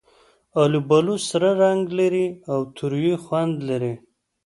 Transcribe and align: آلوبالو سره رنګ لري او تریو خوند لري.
آلوبالو 0.63 1.15
سره 1.29 1.49
رنګ 1.63 1.81
لري 1.99 2.27
او 2.51 2.59
تریو 2.77 3.15
خوند 3.25 3.55
لري. 3.69 3.93